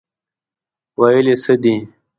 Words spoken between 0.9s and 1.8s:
ویل یې څه دي.